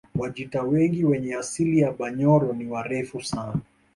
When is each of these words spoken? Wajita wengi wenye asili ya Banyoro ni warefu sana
Wajita 0.15 0.63
wengi 0.63 1.05
wenye 1.05 1.35
asili 1.35 1.79
ya 1.79 1.91
Banyoro 1.91 2.53
ni 2.53 2.67
warefu 2.67 3.21
sana 3.23 3.59